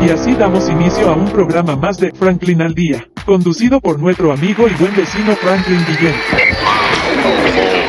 Y 0.00 0.10
así 0.10 0.32
damos 0.34 0.68
inicio 0.68 1.10
a 1.10 1.14
un 1.14 1.28
programa 1.30 1.74
más 1.74 1.98
de 1.98 2.12
Franklin 2.12 2.62
al 2.62 2.74
Día, 2.74 3.08
conducido 3.26 3.80
por 3.80 3.98
nuestro 3.98 4.32
amigo 4.32 4.68
y 4.68 4.74
buen 4.74 4.94
vecino 4.94 5.34
Franklin 5.36 5.84
Guillén. 5.86 6.14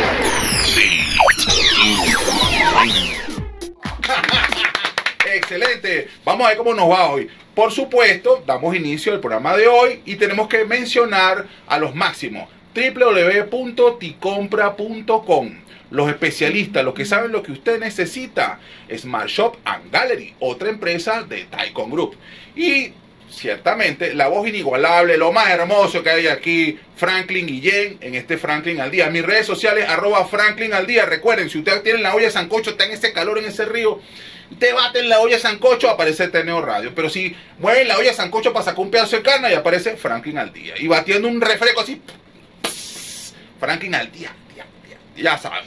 Excelente. 5.36 6.08
Vamos 6.26 6.46
a 6.46 6.50
ver 6.50 6.58
cómo 6.58 6.74
nos 6.74 6.90
va 6.90 7.10
hoy. 7.10 7.30
Por 7.54 7.72
supuesto, 7.72 8.44
damos 8.46 8.76
inicio 8.76 9.14
al 9.14 9.20
programa 9.20 9.56
de 9.56 9.68
hoy 9.68 10.02
y 10.06 10.16
tenemos 10.16 10.48
que 10.48 10.66
mencionar 10.66 11.46
a 11.68 11.78
los 11.78 11.94
máximos 11.94 12.50
www.ticompra.com 12.80 15.70
los 15.92 16.10
especialistas, 16.10 16.84
los 16.84 16.94
que 16.94 17.06
saben 17.06 17.32
lo 17.32 17.42
que 17.42 17.52
usted 17.52 17.80
necesita. 17.80 18.60
Smart 18.96 19.28
Shop 19.28 19.58
and 19.66 19.92
Gallery, 19.92 20.36
otra 20.40 20.70
empresa 20.70 21.24
de 21.24 21.46
Taikon 21.46 21.90
Group. 21.90 22.16
Y 22.56 22.94
ciertamente 23.30 24.14
la 24.14 24.28
voz 24.28 24.48
inigualable, 24.48 25.18
lo 25.18 25.32
más 25.32 25.50
hermoso 25.50 26.04
que 26.04 26.10
hay 26.10 26.28
aquí, 26.28 26.78
Franklin 26.96 27.48
Guillén, 27.48 27.98
en 28.02 28.16
este 28.16 28.38
Franklin 28.38 28.82
al 28.82 28.92
día. 28.92 29.10
Mis 29.10 29.26
redes 29.26 29.46
sociales, 29.46 29.88
arroba 29.88 30.26
Franklin 30.26 30.74
al 30.74 30.86
día. 30.86 31.06
Recuerden, 31.06 31.50
si 31.50 31.60
usted 31.60 31.82
tiene 31.82 32.00
la 32.00 32.14
olla 32.14 32.26
de 32.26 32.32
sancocho, 32.32 32.72
está 32.72 32.86
en 32.86 32.92
ese 32.92 33.14
calor, 33.14 33.40
en 33.40 33.46
ese 33.46 33.66
río, 33.66 34.00
te 34.58 34.74
baten 34.74 35.10
la 35.10 35.20
olla 35.20 35.36
de 35.36 35.42
sancocho, 35.42 35.90
aparece 35.90 36.28
Teneo 36.28 36.62
Radio. 36.62 36.92
Pero 36.96 37.10
si 37.10 37.36
mueven 37.60 37.88
la 37.88 37.98
olla 37.98 38.10
de 38.10 38.16
sancocho 38.16 38.52
para 38.52 38.66
sacar 38.66 38.80
un 38.80 38.92
pedazo 38.92 39.16
de 39.16 39.22
carne, 39.22 39.52
y 39.52 39.54
aparece 39.54 39.96
Franklin 39.96 40.38
al 40.38 40.52
día. 40.52 40.74
Y 40.80 40.88
batiendo 40.88 41.28
un 41.28 41.40
refresco 41.40 41.82
así, 41.82 42.02
Franklin 43.60 43.94
al 43.96 44.12
día, 44.12 44.32
día. 44.54 44.66
Ya 45.18 45.38
saben. 45.38 45.66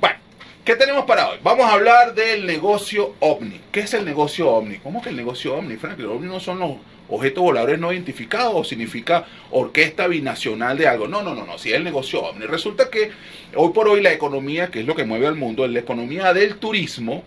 Bueno, 0.00 0.16
¿qué 0.64 0.74
tenemos 0.74 1.04
para 1.04 1.30
hoy? 1.30 1.38
Vamos 1.42 1.66
a 1.66 1.72
hablar 1.72 2.14
del 2.14 2.46
negocio 2.46 3.14
OVNI. 3.20 3.60
¿Qué 3.70 3.80
es 3.80 3.94
el 3.94 4.04
negocio 4.04 4.50
OVNI? 4.50 4.78
¿Cómo 4.78 5.00
que 5.00 5.10
el 5.10 5.16
negocio 5.16 5.54
OVNI, 5.54 5.76
Franklin? 5.76 6.08
Los 6.08 6.16
OVNI 6.16 6.26
no 6.26 6.40
son 6.40 6.58
los 6.58 6.72
objetos 7.08 7.42
voladores 7.42 7.78
no 7.78 7.92
identificados 7.92 8.52
o 8.54 8.64
significa 8.64 9.24
orquesta 9.50 10.08
binacional 10.08 10.76
de 10.76 10.88
algo. 10.88 11.06
No, 11.06 11.22
no, 11.22 11.34
no, 11.34 11.46
no, 11.46 11.58
si 11.58 11.70
es 11.70 11.76
el 11.76 11.84
negocio 11.84 12.22
OVNI. 12.22 12.46
Resulta 12.46 12.90
que 12.90 13.12
hoy 13.54 13.72
por 13.72 13.88
hoy 13.88 14.02
la 14.02 14.12
economía, 14.12 14.68
que 14.68 14.80
es 14.80 14.86
lo 14.86 14.96
que 14.96 15.04
mueve 15.04 15.28
al 15.28 15.36
mundo, 15.36 15.66
la 15.66 15.78
economía 15.78 16.34
del 16.34 16.56
turismo, 16.56 17.22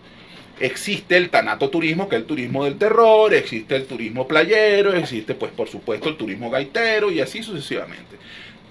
existe 0.60 1.16
el 1.16 1.30
tanato 1.30 1.70
turismo, 1.70 2.08
que 2.08 2.16
es 2.16 2.22
el 2.22 2.26
turismo 2.26 2.64
del 2.64 2.76
terror, 2.76 3.32
existe 3.32 3.76
el 3.76 3.86
turismo 3.86 4.28
playero, 4.28 4.92
existe 4.92 5.34
pues 5.34 5.52
por 5.52 5.68
supuesto 5.68 6.10
el 6.10 6.16
turismo 6.16 6.50
gaitero 6.50 7.10
y 7.10 7.20
así 7.20 7.42
sucesivamente. 7.42 8.16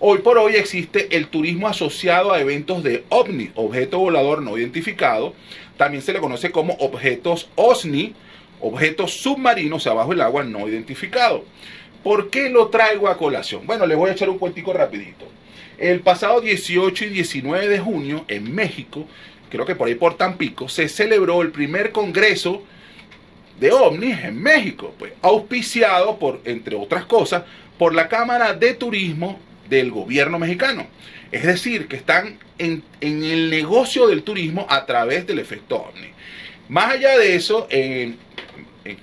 Hoy 0.04 0.18
por 0.18 0.40
hoy 0.40 0.56
existe 0.56 1.16
el 1.16 1.28
turismo 1.28 1.68
asociado 1.68 2.34
a 2.34 2.42
eventos 2.42 2.82
de 2.82 3.04
OVNI, 3.10 3.52
objeto 3.54 4.00
volador 4.00 4.42
no 4.42 4.58
identificado. 4.58 5.36
También 5.78 6.02
se 6.02 6.12
le 6.12 6.20
conoce 6.20 6.50
como 6.50 6.74
objetos 6.80 7.50
OSNI, 7.54 8.16
objetos 8.62 9.14
submarinos 9.14 9.86
abajo 9.86 10.10
del 10.10 10.22
agua 10.22 10.44
no 10.44 10.68
identificados. 10.68 11.42
¿Por 12.04 12.32
qué 12.32 12.50
lo 12.50 12.70
traigo 12.70 13.10
a 13.10 13.18
colación? 13.20 13.68
Bueno, 13.68 13.86
les 13.86 13.96
voy 13.96 14.10
a 14.10 14.14
echar 14.14 14.28
un 14.32 14.40
cuentico 14.40 14.74
rapidito. 14.74 15.28
El 15.78 16.00
pasado 16.00 16.42
18 16.42 17.06
y 17.06 17.10
19 17.10 17.68
de 17.68 17.78
junio 17.78 18.26
en 18.28 18.56
México, 18.56 19.06
creo 19.52 19.68
que 19.68 19.76
por 19.76 19.88
ahí 19.88 19.94
por 19.94 20.18
Tampico, 20.18 20.68
se 20.68 20.90
celebró 20.90 21.44
el 21.44 21.52
primer 21.52 21.92
congreso 21.92 22.64
de 23.60 23.72
ovnis 23.72 24.18
en 24.24 24.42
México, 24.42 24.96
pues 24.98 25.14
auspiciado 25.22 26.18
por, 26.18 26.42
entre 26.46 26.76
otras 26.76 27.06
cosas, 27.06 27.44
por 27.78 27.94
la 27.94 28.10
Cámara 28.10 28.56
de 28.56 28.74
Turismo 28.74 29.38
del 29.72 29.90
gobierno 29.90 30.38
mexicano. 30.38 30.86
Es 31.32 31.44
decir, 31.44 31.88
que 31.88 31.96
están 31.96 32.38
en, 32.60 32.84
el 33.00 33.50
negocio 33.50 34.06
del 34.06 34.22
turismo 34.22 34.68
a 34.70 34.86
través 34.86 35.26
del 35.26 35.40
efecto 35.40 35.78
ovni. 35.78 36.10
Más 36.68 36.92
allá 36.92 37.18
de 37.18 37.36
eso, 37.36 37.68
en, 37.72 38.18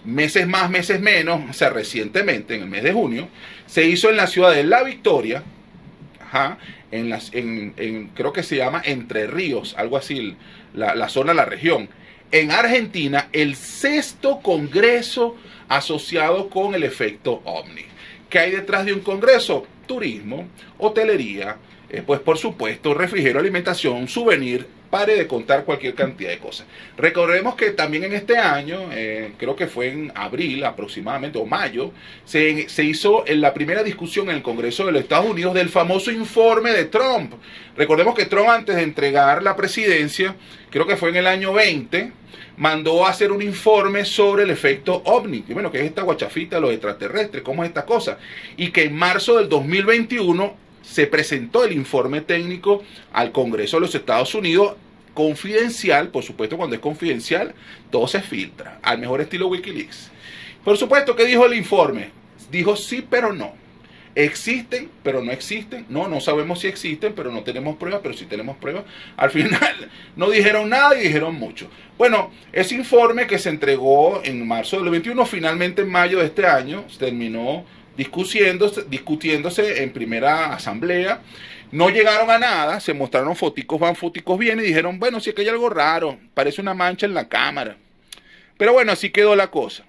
meses 0.05 0.47
más, 0.47 0.71
meses 0.71 1.01
menos, 1.01 1.41
o 1.49 1.53
sea, 1.55 1.71
recientemente, 1.71 2.55
en 2.55 2.63
el 2.63 2.69
mes 2.69 2.83
de 2.83 2.93
junio, 2.93 3.29
se 3.67 3.87
hizo 3.87 4.11
en 4.11 4.19
la 4.19 4.27
ciudad 4.27 4.53
de 4.53 4.63
La 4.63 4.83
Victoria, 4.83 5.43
en, 6.91 7.09
las, 7.09 7.33
en, 7.33 8.11
creo 8.15 8.35
que 8.35 8.43
se 8.43 8.57
llama 8.57 8.83
Entre 8.85 9.27
Ríos, 9.27 9.75
algo 9.79 9.97
así, 9.97 10.37
la, 10.75 10.95
la 10.95 11.09
zona, 11.09 11.33
la 11.33 11.47
región, 11.47 11.89
en 12.31 12.51
Argentina, 12.51 13.31
el 13.33 13.57
sexto 13.57 14.41
congreso 14.41 15.35
asociado 15.69 16.51
con 16.51 16.75
el 16.75 16.83
efecto 16.83 17.41
ovni. 17.45 17.87
¿Qué 18.29 18.39
hay 18.39 18.51
detrás 18.51 18.85
de 18.85 18.93
un 18.93 19.01
congreso? 19.01 19.67
Turismo, 19.89 20.47
hotelería, 20.79 21.57
eh, 21.91 22.05
pues 22.07 22.21
por 22.21 22.39
supuesto, 22.39 22.95
refrigerio, 22.95 23.41
alimentación, 23.41 24.07
souvenir, 24.07 24.69
pare 24.91 25.17
de 25.17 25.27
contar 25.27 25.65
cualquier 25.65 25.95
cantidad 25.95 26.31
de 26.31 26.39
cosas. 26.39 26.67
Recordemos 26.97 27.55
que 27.55 27.71
también 27.71 28.05
en 28.05 28.13
este 28.13 28.39
año, 28.39 28.89
eh, 28.93 29.33
creo 29.39 29.55
que 29.55 29.67
fue 29.67 29.89
en 29.89 30.13
abril 30.15 30.65
aproximadamente, 30.65 31.39
o 31.39 31.47
mayo, 31.47 31.93
se, 32.25 32.67
hizo 32.83 33.25
en 33.27 33.41
la 33.41 33.55
primera 33.55 33.83
discusión 33.83 34.31
en 34.31 34.37
el 34.37 34.43
Congreso 34.43 34.87
de 34.87 34.93
los 34.93 35.03
Estados 35.03 35.27
Unidos 35.27 35.55
del 35.55 35.69
famoso 35.69 36.11
informe 36.11 36.73
de 36.73 36.87
Trump. 36.87 37.35
Recordemos 37.77 38.15
que 38.15 38.27
Trump 38.27 38.49
antes 38.49 38.77
de 38.77 38.83
entregar 38.83 39.43
la 39.43 39.57
presidencia, 39.57 40.35
creo 40.71 40.87
que 40.87 40.97
fue 40.97 41.11
en 41.11 41.17
el 41.17 41.27
año 41.27 41.53
20, 41.53 42.13
mandó 42.57 43.07
a 43.07 43.11
hacer 43.11 43.31
un 43.31 43.41
informe 43.41 44.05
sobre 44.05 44.43
el 44.43 44.51
efecto 44.51 45.03
ovni, 45.05 45.43
que 45.43 45.55
bueno, 45.55 45.71
que 45.71 45.79
es 45.79 45.85
esta 45.85 46.03
guachafita, 46.03 46.59
los 46.59 46.73
extraterrestres, 46.73 47.43
cómo 47.43 47.63
es 47.63 47.69
esta 47.69 47.85
cosa, 47.85 48.19
y 48.57 48.71
que 48.71 48.85
en 48.85 48.97
marzo 48.97 49.37
del 49.37 49.49
2021 49.49 50.68
se 50.91 51.07
presentó 51.07 51.65
el 51.65 51.73
informe 51.73 52.23
técnico 52.23 52.83
al 53.13 53.31
Congreso 53.31 53.77
de 53.77 53.83
los 53.83 53.95
Estados 53.95 54.35
Unidos, 54.35 54.75
confidencial, 55.13 56.09
por 56.09 56.23
supuesto 56.23 56.57
cuando 56.57 56.77
es 56.77 56.81
confidencial, 56.81 57.55
todo 57.91 58.07
se 58.07 58.23
filtra, 58.23 58.79
al 58.83 58.99
mejor 58.99 59.21
estilo 59.21 59.49
Wikileaks. 59.49 60.11
Por 60.65 60.77
supuesto, 60.77 61.15
¿qué 61.15 61.25
dijo 61.27 61.45
el 61.45 61.55
informe? 61.55 62.11
Dijo 62.51 62.75
sí, 62.75 63.05
pero 63.09 63.33
no. 63.33 63.53
Existen, 64.15 64.91
pero 65.03 65.23
no 65.23 65.31
existen. 65.31 65.87
No, 65.89 66.09
no 66.09 66.21
sabemos 66.21 66.61
si 66.61 66.67
existen, 66.67 67.13
pero 67.15 67.31
no 67.31 67.43
tenemos 67.43 67.77
pruebas, 67.77 68.01
pero 68.03 68.15
sí 68.15 68.25
tenemos 68.25 68.57
pruebas. 68.57 68.85
Al 69.17 69.31
final 69.33 69.91
no 70.17 70.31
dijeron 70.31 70.71
nada 70.71 70.99
y 70.99 71.05
dijeron 71.05 71.35
mucho. 71.35 71.69
Bueno, 71.97 72.31
ese 72.53 72.75
informe 72.75 73.27
que 73.27 73.39
se 73.39 73.51
entregó 73.51 74.23
en 74.25 74.47
marzo 74.47 74.81
del 74.81 74.91
21, 74.91 75.27
finalmente 75.27 75.83
en 75.83 75.91
mayo 75.91 76.19
de 76.19 76.27
este 76.27 76.47
año, 76.47 76.85
terminó 76.99 77.65
discutiéndose, 77.99 78.85
discutiéndose 78.89 79.83
en 79.83 79.93
primera 79.93 80.55
asamblea. 80.55 81.21
No 81.71 81.91
llegaron 81.91 82.31
a 82.31 82.39
nada, 82.39 82.81
se 82.81 82.95
mostraron 82.95 83.37
foticos 83.37 83.79
van, 83.79 83.95
foticos 83.95 84.39
vienen 84.39 84.65
y 84.65 84.69
dijeron, 84.69 84.99
bueno, 84.99 85.21
si 85.21 85.29
es 85.29 85.37
que 85.37 85.43
hay 85.43 85.49
algo 85.49 85.69
raro, 85.69 86.19
parece 86.33 86.63
una 86.63 86.73
mancha 86.73 87.05
en 87.05 87.13
la 87.13 87.29
cámara. 87.29 87.77
Pero 88.57 88.73
bueno, 88.73 88.93
así 88.93 89.11
quedó 89.11 89.37
la 89.37 89.51
cosa. 89.51 89.85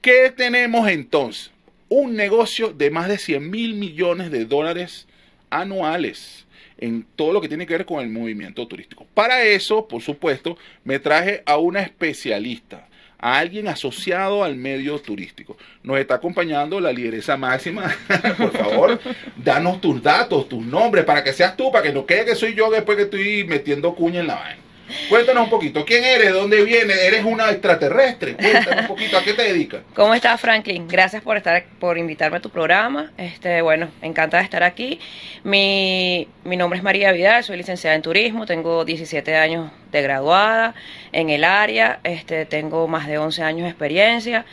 ¿Qué 0.00 0.32
tenemos 0.36 0.88
entonces? 0.88 1.52
un 1.90 2.14
negocio 2.14 2.72
de 2.72 2.90
más 2.90 3.08
de 3.08 3.18
100 3.18 3.50
mil 3.50 3.74
millones 3.74 4.30
de 4.30 4.46
dólares 4.46 5.06
anuales 5.50 6.46
en 6.78 7.04
todo 7.16 7.32
lo 7.32 7.40
que 7.40 7.48
tiene 7.48 7.66
que 7.66 7.74
ver 7.74 7.84
con 7.84 8.00
el 8.00 8.08
movimiento 8.08 8.66
turístico. 8.66 9.06
Para 9.12 9.42
eso, 9.42 9.86
por 9.86 10.00
supuesto, 10.00 10.56
me 10.84 11.00
traje 11.00 11.42
a 11.44 11.58
una 11.58 11.82
especialista, 11.82 12.88
a 13.20 13.38
alguien 13.38 13.68
asociado 13.68 14.42
al 14.42 14.56
medio 14.56 14.98
turístico. 14.98 15.56
Nos 15.82 15.98
está 15.98 16.14
acompañando 16.14 16.80
la 16.80 16.92
lideresa 16.92 17.36
máxima. 17.36 17.94
por 18.38 18.52
favor, 18.52 19.00
danos 19.36 19.80
tus 19.80 20.02
datos, 20.02 20.48
tus 20.48 20.64
nombres, 20.64 21.04
para 21.04 21.22
que 21.22 21.32
seas 21.32 21.56
tú, 21.56 21.70
para 21.70 21.84
que 21.84 21.92
no 21.92 22.06
quede 22.06 22.24
que 22.24 22.34
soy 22.34 22.54
yo 22.54 22.70
después 22.70 22.96
que 22.96 23.04
estoy 23.04 23.44
metiendo 23.44 23.94
cuña 23.94 24.20
en 24.20 24.26
la 24.26 24.34
vaina. 24.36 24.62
Cuéntanos 25.08 25.44
un 25.44 25.50
poquito, 25.50 25.84
¿quién 25.84 26.04
eres? 26.04 26.28
¿De 26.28 26.32
dónde 26.32 26.64
vienes? 26.64 26.98
¿Eres 26.98 27.24
una 27.24 27.50
extraterrestre? 27.50 28.34
Cuéntanos 28.34 28.82
un 28.82 28.86
poquito, 28.86 29.18
¿a 29.18 29.22
qué 29.22 29.34
te 29.34 29.42
dedicas? 29.42 29.82
¿Cómo 29.94 30.14
estás, 30.14 30.40
Franklin? 30.40 30.86
Gracias 30.88 31.22
por 31.22 31.36
estar, 31.36 31.64
por 31.78 31.98
invitarme 31.98 32.38
a 32.38 32.40
tu 32.40 32.50
programa. 32.50 33.12
Este, 33.16 33.62
bueno, 33.62 33.88
encantada 34.02 34.42
de 34.42 34.44
estar 34.44 34.62
aquí. 34.62 35.00
Mi, 35.44 36.28
mi 36.44 36.56
nombre 36.56 36.78
es 36.78 36.82
María 36.82 37.12
Vidal, 37.12 37.44
soy 37.44 37.56
licenciada 37.56 37.96
en 37.96 38.02
turismo, 38.02 38.46
tengo 38.46 38.84
17 38.84 39.36
años 39.36 39.70
de 39.90 40.02
graduada 40.02 40.74
en 41.12 41.30
el 41.30 41.44
área, 41.44 42.00
este, 42.04 42.46
tengo 42.46 42.86
más 42.88 43.06
de 43.06 43.18
11 43.18 43.42
años 43.42 43.62
de 43.64 43.70
experiencia. 43.70 44.44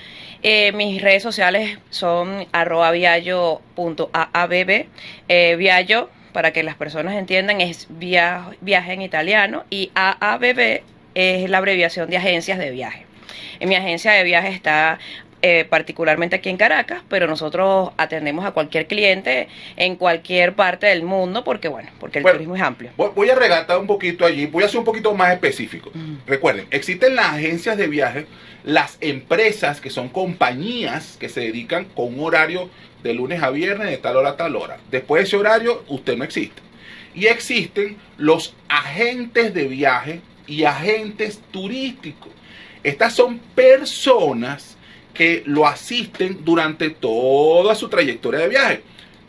Eh, 0.43 0.71
mis 0.73 1.01
redes 1.01 1.23
sociales 1.23 1.79
son 1.89 2.47
arroba 2.51 2.91
viallo.aabb, 2.91 4.85
eh, 5.27 5.55
viallo 5.57 6.09
para 6.37 6.53
que 6.53 6.61
las 6.61 6.75
personas 6.75 7.15
entiendan, 7.15 7.61
es 7.61 7.87
viaje 7.89 8.93
en 8.93 9.01
italiano 9.01 9.65
y 9.71 9.89
AABB 9.95 10.81
es 11.15 11.49
la 11.49 11.57
abreviación 11.57 12.11
de 12.11 12.17
agencias 12.17 12.59
de 12.59 12.69
viaje. 12.69 13.07
En 13.59 13.69
mi 13.69 13.73
agencia 13.73 14.11
de 14.11 14.23
viaje 14.23 14.49
está 14.49 14.99
eh, 15.43 15.65
particularmente 15.69 16.35
aquí 16.35 16.49
en 16.49 16.57
Caracas, 16.57 17.03
pero 17.09 17.27
nosotros 17.27 17.91
atendemos 17.97 18.43
a 18.45 18.51
cualquier 18.51 18.87
cliente 18.87 19.47
en 19.75 19.95
cualquier 19.95 20.55
parte 20.55 20.87
del 20.87 21.03
mundo 21.03 21.43
porque, 21.43 21.67
bueno, 21.67 21.89
porque 21.99 22.19
el 22.19 22.25
turismo 22.25 22.55
es 22.55 22.61
amplio. 22.61 22.91
Voy 22.97 23.29
a 23.29 23.35
regatar 23.35 23.77
un 23.77 23.85
poquito 23.85 24.25
allí, 24.25 24.47
voy 24.47 24.63
a 24.63 24.67
ser 24.67 24.79
un 24.79 24.85
poquito 24.85 25.13
más 25.13 25.31
específico. 25.31 25.91
Recuerden, 26.25 26.65
existen 26.71 27.15
las 27.15 27.33
agencias 27.33 27.77
de 27.77 27.87
viaje, 27.87 28.25
las 28.63 28.97
empresas 28.99 29.79
que 29.79 29.91
son 29.91 30.09
compañías 30.09 31.17
que 31.19 31.29
se 31.29 31.41
dedican 31.41 31.85
con 31.85 32.15
un 32.15 32.25
horario 32.25 32.69
de 33.03 33.13
lunes 33.13 33.43
a 33.43 33.51
viernes 33.51 33.89
de 33.89 33.97
tal 33.97 34.17
hora 34.17 34.29
a 34.29 34.37
tal 34.37 34.55
hora. 34.55 34.77
Después 34.89 35.21
de 35.21 35.27
ese 35.27 35.37
horario, 35.37 35.83
usted 35.87 36.17
no 36.17 36.23
existe. 36.23 36.61
Y 37.13 37.27
existen 37.27 37.97
los 38.17 38.55
agentes 38.69 39.53
de 39.53 39.67
viaje 39.67 40.21
y 40.47 40.63
agentes 40.63 41.41
turísticos. 41.51 42.31
Estas 42.83 43.13
son 43.13 43.39
personas 43.53 44.76
que 45.17 45.41
lo 45.47 45.65
asisten 45.65 46.45
durante 46.45 46.91
toda 46.91 47.73
su 47.73 47.89
trayectoria 47.89 48.41
de 48.41 48.49
viaje. 48.49 48.81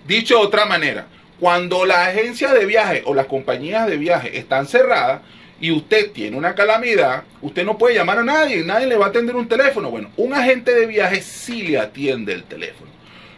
Dicho 0.06 0.38
de 0.38 0.44
otra 0.44 0.66
manera, 0.66 1.06
cuando 1.40 1.86
la 1.86 2.06
agencia 2.06 2.52
de 2.52 2.66
viaje 2.66 3.02
o 3.06 3.14
las 3.14 3.26
compañías 3.26 3.86
de 3.86 3.96
viaje 3.96 4.36
están 4.36 4.66
cerradas 4.66 5.22
y 5.60 5.70
usted 5.70 6.10
tiene 6.12 6.36
una 6.36 6.54
calamidad, 6.54 7.24
usted 7.40 7.64
no 7.64 7.78
puede 7.78 7.94
llamar 7.94 8.18
a 8.18 8.24
nadie, 8.24 8.62
nadie 8.64 8.86
le 8.86 8.96
va 8.96 9.06
a 9.06 9.08
atender 9.08 9.34
un 9.34 9.48
teléfono. 9.48 9.90
Bueno, 9.90 10.10
un 10.18 10.34
agente 10.34 10.74
de 10.74 10.86
viaje 10.86 11.22
sí 11.22 11.62
le 11.62 11.78
atiende 11.78 12.34
el 12.34 12.44
teléfono. 12.44 12.90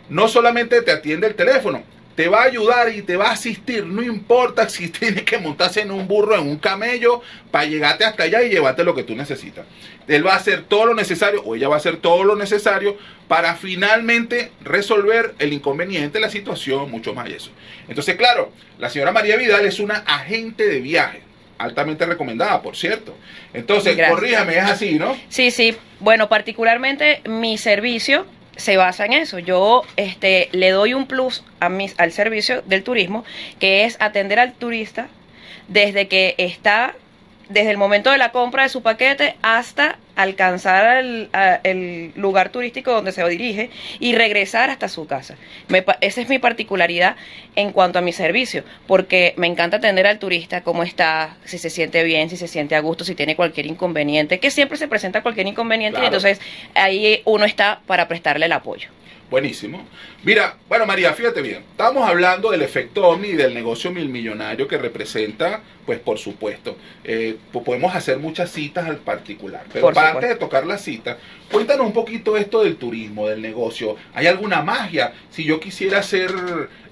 No 0.09 0.27
solamente 0.27 0.83
te 0.83 0.91
atiende 0.91 1.29
el 1.29 1.37
teléfono, 1.37 1.85
te 2.15 2.29
va 2.29 2.43
a 2.43 2.45
ayudar 2.45 2.93
y 2.95 3.03
te 3.03 3.17
va 3.17 3.29
a 3.29 3.33
asistir, 3.33 3.87
no 3.87 4.03
importa 4.03 4.69
si 4.69 4.89
tienes 4.91 5.23
que 5.23 5.39
montarse 5.39 5.81
en 5.81 5.91
un 5.91 6.07
burro, 6.07 6.37
en 6.37 6.47
un 6.47 6.59
camello, 6.59 7.23
para 7.51 7.65
llegarte 7.65 8.05
hasta 8.05 8.25
allá 8.25 8.43
y 8.43 8.51
llevarte 8.51 8.85
lo 8.85 8.95
que 8.95 9.05
tú 9.05 9.15
necesitas. 9.15 9.67
Él 10.09 10.27
va 10.27 10.35
a 10.35 10.37
hacer 10.37 10.65
todo 10.65 10.87
lo 10.87 10.95
necesario, 10.95 11.43
o 11.45 11.55
ella 11.55 11.69
va 11.69 11.77
a 11.77 11.79
hacer 11.79 11.97
todo 11.97 12.25
lo 12.25 12.37
necesario 12.37 12.97
para 13.29 13.55
finalmente 13.55 14.51
resolver 14.63 15.35
el 15.39 15.53
inconveniente, 15.53 16.21
la 16.21 16.31
situación, 16.31 16.91
mucho 16.91 17.15
más 17.15 17.29
eso. 17.29 17.51
Entonces, 17.89 18.17
claro, 18.17 18.53
la 18.79 18.91
señora 18.91 19.13
María 19.13 19.37
Vidal 19.37 19.65
es 19.67 19.79
una 19.79 19.99
agente 19.99 20.67
de 20.67 20.81
viaje 20.81 21.23
altamente 21.61 22.07
recomendada, 22.07 22.63
por 22.63 22.75
cierto. 22.75 23.15
Entonces, 23.53 23.97
Gracias. 23.97 24.19
corríjame, 24.19 24.57
es 24.57 24.65
así, 24.65 24.99
¿no? 24.99 25.17
Sí, 25.29 25.51
sí. 25.51 25.77
Bueno, 26.01 26.29
particularmente 26.29 27.21
mi 27.27 27.59
servicio 27.59 28.25
se 28.61 28.77
basa 28.77 29.07
en 29.07 29.15
eso. 29.15 29.39
Yo 29.39 29.83
este, 29.97 30.49
le 30.53 30.71
doy 30.71 30.95
un 30.95 31.07
plus 31.07 31.43
a 31.59 31.69
mis, 31.69 31.95
al 31.99 32.13
servicio 32.13 32.63
del 32.63 32.85
turismo, 32.85 33.25
que 33.59 33.85
es 33.85 33.97
atender 34.01 34.39
al 34.39 34.53
turista 34.53 35.09
desde 35.69 36.09
que 36.09 36.35
está, 36.39 36.95
desde 37.49 37.71
el 37.71 37.79
momento 37.79 38.11
de 38.11 38.19
la 38.19 38.33
compra 38.33 38.65
de 38.65 38.69
su 38.69 38.83
paquete 38.83 39.37
hasta 39.43 39.99
alcanzar 40.23 40.99
el, 40.99 41.29
a- 41.33 41.61
el 41.65 42.13
lugar 42.17 42.51
turístico 42.51 42.93
donde 42.93 43.13
se 43.13 43.27
dirige 43.29 43.71
y 43.99 44.15
regresar 44.15 44.71
hasta 44.71 44.89
su 44.89 45.07
casa. 45.07 45.37
Me 45.69 45.85
esa 46.01 46.21
es 46.21 46.29
mi 46.29 46.39
particularidad 46.39 47.17
en 47.57 47.73
cuanto 47.73 47.99
a 47.99 48.03
mi 48.03 48.13
servicio, 48.13 48.65
porque 48.87 49.35
me 49.37 49.47
encanta 49.47 49.79
atender 49.79 50.07
al 50.07 50.19
turista, 50.19 50.63
cómo 50.63 50.83
está, 50.83 51.37
si 51.45 51.59
se 51.59 51.71
siente 51.71 52.05
bien, 52.05 52.31
si 52.31 52.37
se 52.37 52.49
siente 52.49 52.75
a 52.77 52.81
gusto, 52.81 53.05
si 53.05 53.15
tiene 53.15 53.37
cualquier 53.37 53.67
inconveniente, 53.67 54.39
que 54.41 54.51
siempre 54.51 54.79
se 54.79 54.89
presenta 54.89 55.23
cualquier 55.23 55.47
inconveniente 55.47 56.01
y 56.01 56.05
entonces 56.07 56.41
ahí 56.75 57.23
uno 57.25 57.45
está 57.45 57.81
para 57.87 58.09
prestarle 58.09 58.47
el 58.47 58.53
apoyo. 58.53 58.89
Buenísimo. 59.31 59.87
Mira, 60.25 60.57
bueno 60.69 60.87
María, 60.87 61.13
fíjate 61.13 61.41
bien, 61.41 61.63
estábamos 61.71 62.09
hablando 62.09 62.51
del 62.51 62.63
efecto 62.63 63.07
Omni 63.09 63.29
y 63.29 63.37
del 63.37 63.55
negocio 63.55 63.93
mil 63.93 64.09
millonario 64.09 64.67
que 64.67 64.77
representa, 64.77 65.61
pues 65.87 66.01
por 66.01 66.19
supuesto, 66.19 66.77
eh, 67.05 67.37
po- 67.53 67.63
podemos 67.63 67.95
hacer 67.95 68.19
muchas 68.19 68.51
citas 68.51 68.89
al 68.89 68.97
particular, 68.97 69.63
pero 69.73 69.87
Por 69.87 69.95
para. 69.95 70.10
Antes 70.11 70.29
de 70.29 70.37
tocar 70.37 70.67
la 70.67 70.79
cita, 70.79 71.19
cuéntanos 71.51 71.87
un 71.87 71.93
poquito 71.93 72.37
esto 72.37 72.63
del 72.63 72.77
turismo, 72.77 73.29
del 73.29 73.41
negocio. 73.43 73.97
¿Hay 74.15 74.27
alguna 74.27 74.63
magia? 74.63 75.13
Si 75.31 75.45
yo 75.45 75.59
quisiera 75.61 75.99
hacer 76.01 76.31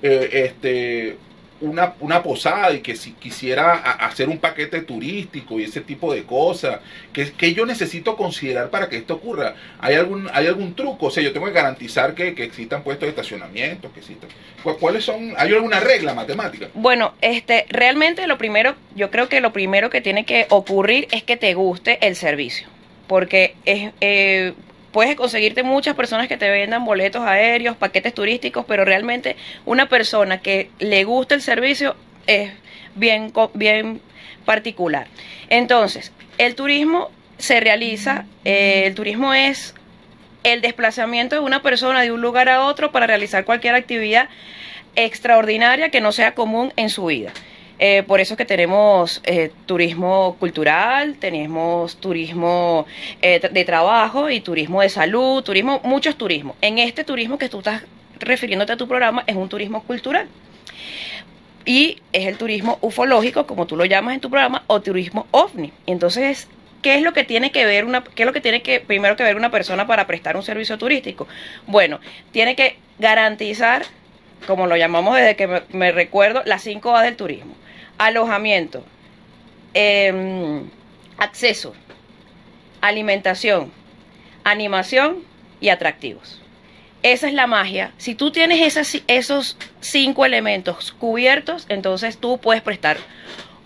eh, 0.02 0.30
este 0.32 1.16
una, 1.60 1.94
una 1.98 2.22
posada 2.22 2.72
y 2.72 2.78
que 2.78 2.94
si 2.94 3.14
quisiera 3.14 3.72
hacer 3.72 4.28
un 4.28 4.38
paquete 4.38 4.82
turístico 4.82 5.58
y 5.58 5.64
ese 5.64 5.80
tipo 5.80 6.14
de 6.14 6.22
cosas, 6.22 6.78
¿qué, 7.12 7.32
qué 7.36 7.52
yo 7.52 7.66
necesito 7.66 8.16
considerar 8.16 8.70
para 8.70 8.88
que 8.88 8.98
esto 8.98 9.14
ocurra? 9.14 9.56
¿Hay 9.80 9.96
algún, 9.96 10.30
hay 10.32 10.46
algún 10.46 10.74
truco? 10.76 11.06
O 11.06 11.10
sea, 11.10 11.20
yo 11.20 11.32
tengo 11.32 11.46
que 11.46 11.52
garantizar 11.52 12.14
que, 12.14 12.32
que 12.36 12.44
existan 12.44 12.84
puestos 12.84 13.06
de 13.06 13.10
estacionamiento, 13.10 13.92
que 13.92 13.98
existan. 13.98 14.30
¿Cu- 14.62 14.76
¿Cuáles 14.78 15.04
son? 15.04 15.34
¿Hay 15.36 15.52
alguna 15.52 15.80
regla 15.80 16.14
matemática? 16.14 16.68
Bueno, 16.74 17.14
este, 17.22 17.66
realmente 17.70 18.28
lo 18.28 18.38
primero, 18.38 18.76
yo 18.94 19.10
creo 19.10 19.28
que 19.28 19.40
lo 19.40 19.52
primero 19.52 19.90
que 19.90 20.00
tiene 20.00 20.24
que 20.24 20.46
ocurrir 20.50 21.08
es 21.10 21.24
que 21.24 21.36
te 21.36 21.54
guste 21.54 21.98
el 22.06 22.14
servicio, 22.14 22.68
porque 23.08 23.56
es, 23.64 23.92
eh, 24.00 24.52
puedes 24.92 25.16
conseguirte 25.16 25.62
muchas 25.62 25.96
personas 25.96 26.28
que 26.28 26.36
te 26.36 26.48
vendan 26.48 26.84
boletos 26.84 27.22
aéreos, 27.22 27.76
paquetes 27.76 28.14
turísticos, 28.14 28.64
pero 28.66 28.84
realmente 28.84 29.36
una 29.66 29.88
persona 29.88 30.38
que 30.38 30.70
le 30.78 31.04
gusta 31.04 31.34
el 31.34 31.42
servicio 31.42 31.96
es 32.26 32.52
bien, 32.94 33.32
bien 33.54 34.00
particular. 34.44 35.08
Entonces, 35.48 36.12
el 36.36 36.54
turismo 36.54 37.10
se 37.38 37.60
realiza, 37.60 38.26
eh, 38.44 38.84
el 38.86 38.94
turismo 38.94 39.34
es 39.34 39.74
el 40.44 40.60
desplazamiento 40.60 41.36
de 41.36 41.42
una 41.42 41.62
persona 41.62 42.02
de 42.02 42.12
un 42.12 42.20
lugar 42.20 42.48
a 42.48 42.64
otro 42.64 42.92
para 42.92 43.06
realizar 43.06 43.44
cualquier 43.44 43.74
actividad 43.74 44.28
extraordinaria 44.94 45.90
que 45.90 46.00
no 46.00 46.12
sea 46.12 46.34
común 46.34 46.72
en 46.76 46.90
su 46.90 47.06
vida. 47.06 47.32
Eh, 47.78 48.02
por 48.02 48.20
eso 48.20 48.34
es 48.34 48.38
que 48.38 48.44
tenemos 48.44 49.20
eh, 49.24 49.52
turismo 49.66 50.36
cultural, 50.40 51.14
tenemos 51.14 51.96
turismo 51.96 52.86
eh, 53.22 53.40
de 53.40 53.64
trabajo 53.64 54.30
y 54.30 54.40
turismo 54.40 54.82
de 54.82 54.88
salud, 54.88 55.42
turismo, 55.44 55.80
muchos 55.84 56.16
turismos. 56.16 56.56
En 56.60 56.78
este 56.78 57.04
turismo 57.04 57.38
que 57.38 57.48
tú 57.48 57.58
estás 57.58 57.82
refiriéndote 58.18 58.72
a 58.72 58.76
tu 58.76 58.88
programa 58.88 59.22
es 59.26 59.36
un 59.36 59.48
turismo 59.48 59.82
cultural. 59.84 60.26
Y 61.64 62.00
es 62.12 62.26
el 62.26 62.36
turismo 62.36 62.78
ufológico, 62.80 63.46
como 63.46 63.66
tú 63.66 63.76
lo 63.76 63.84
llamas 63.84 64.14
en 64.14 64.20
tu 64.20 64.30
programa, 64.30 64.64
o 64.68 64.80
turismo 64.80 65.26
ovni. 65.30 65.72
Entonces, 65.86 66.48
¿qué 66.82 66.94
es 66.94 67.02
lo 67.02 67.12
que 67.12 67.24
tiene 67.24 67.52
que 67.52 67.66
ver 67.66 67.84
una, 67.84 68.02
qué 68.02 68.22
es 68.22 68.26
lo 68.26 68.32
que 68.32 68.40
tiene 68.40 68.62
que 68.62 68.80
primero 68.80 69.16
que 69.16 69.22
ver 69.22 69.36
una 69.36 69.50
persona 69.50 69.86
para 69.86 70.06
prestar 70.06 70.36
un 70.36 70.42
servicio 70.42 70.78
turístico? 70.78 71.28
Bueno, 71.66 72.00
tiene 72.32 72.56
que 72.56 72.78
garantizar, 72.98 73.82
como 74.46 74.66
lo 74.66 74.76
llamamos 74.76 75.16
desde 75.16 75.36
que 75.36 75.62
me 75.70 75.92
recuerdo, 75.92 76.42
las 76.46 76.62
5 76.62 76.96
A 76.96 77.02
del 77.02 77.16
turismo. 77.16 77.54
Alojamiento, 77.98 78.84
em, 79.74 80.70
acceso, 81.18 81.74
alimentación, 82.80 83.70
animación 84.44 85.22
y 85.60 85.68
atractivos. 85.68 86.40
Esa 87.02 87.28
es 87.28 87.34
la 87.34 87.46
magia. 87.46 87.92
Si 87.96 88.14
tú 88.14 88.32
tienes 88.32 88.76
esos 89.06 89.56
cinco 89.80 90.24
elementos 90.24 90.92
cubiertos, 90.92 91.66
entonces 91.68 92.18
tú 92.18 92.38
puedes 92.38 92.62
prestar 92.62 92.98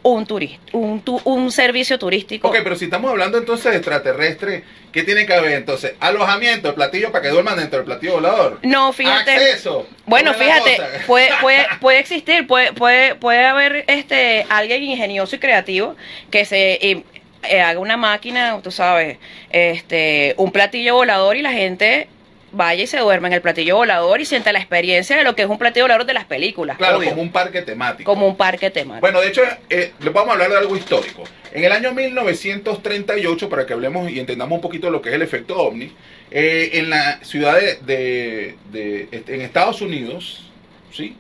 un, 0.04 0.26
turista, 0.26 0.60
un, 0.72 1.00
tu- 1.02 1.20
un 1.25 1.50
servicio 1.52 1.99
turístico. 1.99 2.49
Ok, 2.49 2.56
pero 2.64 2.76
si 2.76 2.87
estamos 2.87 3.10
hablando 3.10 3.38
entonces 3.38 3.70
de 3.72 3.78
extraterrestre, 3.78 4.64
¿qué 4.93 5.02
tiene 5.04 5.26
que 5.26 5.32
haber 5.34 5.52
entonces? 5.52 5.94
Alojamiento, 6.00 6.69
el 6.70 6.75
platillo 6.75 7.12
para 7.12 7.22
que 7.22 7.28
duerman 7.28 7.56
dentro 7.56 7.78
del 7.78 7.87
platillo 7.87 8.14
volador. 8.14 8.58
No, 8.62 8.93
fíjate. 8.93 9.31
Acceso. 9.32 9.87
Bueno, 10.06 10.32
¿cómo 10.32 10.43
es 10.44 10.49
la 10.49 10.62
fíjate, 10.62 11.04
puede, 11.06 11.28
puede, 11.40 11.66
puede 11.81 11.99
existir, 12.00 12.46
puede, 12.46 12.72
puede, 12.72 13.14
puede 13.14 13.44
haber 13.44 13.84
este 13.87 14.44
alguien 14.50 14.82
ingenioso 14.82 15.37
y 15.37 15.38
creativo 15.38 15.94
que 16.31 16.44
se 16.44 16.72
eh, 16.75 17.04
eh, 17.44 17.60
haga 17.60 17.78
una 17.78 17.96
máquina, 17.96 18.58
tú 18.62 18.70
sabes, 18.70 19.19
este, 19.50 20.34
un 20.37 20.50
platillo 20.52 20.94
volador 20.94 21.37
y 21.37 21.43
la 21.43 21.52
gente 21.52 22.08
vaya 22.52 22.82
y 22.84 22.87
se 22.87 22.99
duerma 22.99 23.28
en 23.28 23.32
el 23.35 23.40
platillo 23.42 23.76
volador 23.76 24.21
y 24.21 24.25
sienta 24.25 24.52
la 24.52 24.59
experiencia 24.59 25.16
de 25.16 25.25
lo 25.25 25.35
que 25.35 25.42
es 25.42 25.49
un 25.49 25.59
platillo 25.59 25.85
volador 25.85 26.06
de 26.06 26.12
las 26.14 26.25
películas. 26.26 26.76
Claro, 26.76 26.99
obvio. 26.99 27.11
como 27.11 27.23
un 27.23 27.32
parque 27.32 27.62
temático. 27.62 28.11
como 28.12 28.26
un 28.28 28.37
parque 28.37 28.71
temático. 28.71 29.00
Bueno, 29.00 29.21
de 29.21 29.28
hecho, 29.28 29.42
eh, 29.71 29.92
les 30.00 30.12
vamos 30.12 30.30
a 30.30 30.32
hablar 30.35 30.50
de 30.50 30.59
algo 30.59 30.76
histórico. 30.76 31.25
En 31.52 31.64
el 31.64 31.73
año 31.73 31.92
1938, 31.92 33.49
para 33.49 33.66
que 33.66 33.73
hablemos 33.73 34.11
y 34.11 34.18
entendamos 34.21 34.56
un 34.56 34.61
poquito 34.62 34.90
lo 34.90 35.02
que 35.02 35.11
es 35.11 35.14
el 35.14 35.23
efecto 35.23 35.56
ovni, 35.59 35.92
eh, 36.30 36.71
en 36.75 36.90
la 36.90 37.18
ciudad 37.23 37.59
de, 37.61 37.76
de- 37.85 38.54
de- 38.71 39.09
este, 39.11 39.35
en 39.35 39.40
Estados 39.42 39.80
Unidos, 39.82 40.50
¿sí? 40.92 41.16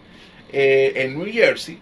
Eh, 0.52 0.92
en 0.96 1.18
New 1.18 1.30
Jersey, 1.32 1.78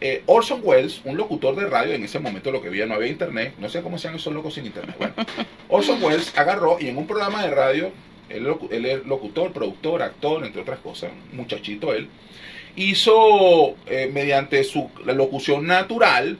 eh, 0.00 0.22
Orson 0.26 0.60
Welles, 0.62 1.00
un 1.04 1.16
locutor 1.16 1.56
de 1.56 1.66
radio, 1.66 1.94
en 1.94 2.04
ese 2.04 2.18
momento 2.18 2.50
lo 2.50 2.60
que 2.60 2.68
había, 2.68 2.84
no 2.86 2.94
había 2.94 3.08
internet, 3.08 3.54
no 3.58 3.68
sé 3.68 3.80
cómo 3.82 3.96
sean 3.98 4.14
esos 4.16 4.32
locos 4.34 4.54
sin 4.54 4.66
internet. 4.66 4.94
Bueno, 4.98 5.14
Orson 5.68 6.02
Welles 6.02 6.32
agarró 6.36 6.78
y 6.80 6.88
en 6.88 6.98
un 6.98 7.06
programa 7.06 7.42
de 7.42 7.50
radio, 7.54 7.90
él, 8.28 8.46
él 8.70 8.86
es 8.86 9.06
locutor, 9.06 9.52
productor, 9.52 10.02
actor, 10.02 10.44
entre 10.44 10.62
otras 10.62 10.80
cosas, 10.80 11.10
un 11.30 11.36
muchachito 11.38 11.92
él, 11.92 12.08
hizo 12.76 13.76
eh, 13.86 14.10
mediante 14.12 14.64
su 14.64 14.90
la 15.04 15.12
locución 15.12 15.66
natural 15.66 16.38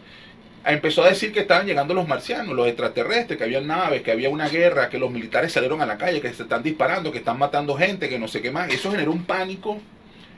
empezó 0.73 1.05
a 1.05 1.09
decir 1.09 1.33
que 1.33 1.41
estaban 1.41 1.67
llegando 1.67 1.95
los 1.95 2.09
marcianos, 2.09 2.55
los 2.55 2.67
extraterrestres, 2.67 3.37
que 3.37 3.45
había 3.45 3.61
naves, 3.61 4.03
que 4.03 4.11
había 4.11 4.31
una 4.31 4.49
guerra, 4.49 4.89
que 4.89 4.99
los 4.99 5.11
militares 5.11 5.53
salieron 5.53 5.83
a 5.83 5.87
la 5.87 5.99
calle, 5.99 6.21
que 6.21 6.33
se 6.33 6.45
están 6.45 6.63
disparando, 6.63 7.13
que 7.13 7.19
están 7.19 7.39
matando 7.39 7.75
gente, 7.75 8.09
que 8.09 8.19
no 8.19 8.29
sé 8.29 8.41
qué 8.41 8.51
más. 8.51 8.73
Eso 8.73 8.91
generó 8.91 9.13
un 9.13 9.25
pánico 9.25 9.79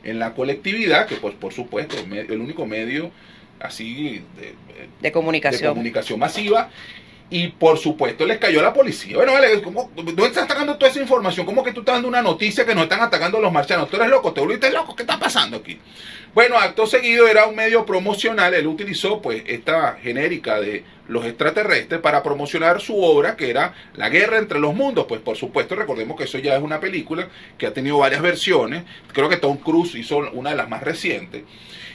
en 0.03 0.19
la 0.19 0.35
colectividad, 0.35 1.07
que 1.07 1.17
pues 1.17 1.35
por 1.35 1.53
supuesto 1.53 1.97
el 1.99 2.41
único 2.41 2.67
medio 2.67 3.11
así 3.61 4.23
de, 4.37 4.43
de 4.43 4.55
de 5.01 5.13
comunicación. 5.13 5.71
comunicación 5.71 6.19
masiva. 6.19 6.71
Y 7.29 7.49
por 7.49 7.77
supuesto 7.79 8.25
les 8.25 8.39
cayó 8.39 8.63
la 8.63 8.73
policía. 8.73 9.17
Bueno, 9.17 9.33
vale, 9.33 9.61
¿cómo, 9.61 9.91
¿dónde 9.97 10.27
estás 10.27 10.47
sacando 10.47 10.77
toda 10.77 10.91
esa 10.91 11.01
información? 11.01 11.45
¿Cómo 11.45 11.65
que 11.65 11.73
tú 11.73 11.81
estás 11.81 11.97
dando 11.97 12.09
una 12.09 12.23
noticia 12.23 12.65
que 12.65 12.75
nos 12.75 12.85
están 12.85 13.01
atacando 13.01 13.41
los 13.41 13.53
marcianos? 13.53 13.91
Tú 13.91 13.97
eres 13.97 14.09
loco, 14.09 14.33
te 14.33 14.41
volviste 14.41 14.71
loco, 14.71 14.95
¿qué 14.95 15.03
está 15.03 15.19
pasando 15.19 15.57
aquí? 15.57 15.79
Bueno, 16.35 16.57
acto 16.57 16.87
seguido 16.87 17.27
era 17.27 17.47
un 17.47 17.57
medio 17.57 17.85
promocional, 17.85 18.55
él 18.55 18.67
utilizó 18.67 19.23
pues 19.23 19.43
esta 19.47 19.97
genérica 20.03 20.61
de 20.61 20.85
los 21.09 21.25
extraterrestres 21.25 21.99
para 22.01 22.23
promocionar 22.23 22.81
su 22.81 23.03
obra 23.03 23.37
que 23.37 23.49
era 23.49 23.75
La 23.95 24.09
guerra 24.09 24.39
entre 24.39 24.61
los 24.61 24.75
mundos, 24.75 25.07
pues 25.09 25.21
por 25.21 25.37
supuesto 25.37 25.75
recordemos 25.75 26.17
que 26.17 26.25
eso 26.25 26.39
ya 26.39 26.55
es 26.55 26.63
una 26.63 26.79
película 26.79 27.29
que 27.57 27.67
ha 27.67 27.73
tenido 27.73 27.99
varias 27.99 28.23
versiones, 28.23 28.85
creo 29.13 29.29
que 29.29 29.39
Tom 29.39 29.57
Cruise 29.57 29.95
hizo 29.95 30.19
una 30.33 30.51
de 30.51 30.57
las 30.57 30.69
más 30.69 30.83
recientes. 30.83 31.43